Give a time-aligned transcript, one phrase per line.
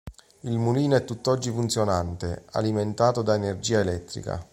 [0.39, 4.43] Il mulino è tutt'oggi funzionante, alimentato da energia elettrica.